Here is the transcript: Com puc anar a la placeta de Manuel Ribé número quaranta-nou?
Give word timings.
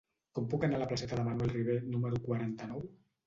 Com 0.37 0.45
puc 0.53 0.63
anar 0.67 0.77
a 0.77 0.81
la 0.83 0.87
placeta 0.91 1.19
de 1.19 1.25
Manuel 1.27 1.53
Ribé 1.53 1.77
número 1.91 2.21
quaranta-nou? 2.31 2.85